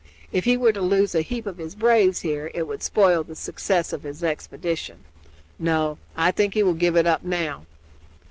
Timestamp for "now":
7.23-7.67